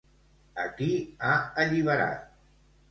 A 0.63 0.65
qui 0.79 0.89
ha 1.29 1.37
alliberat? 1.67 2.29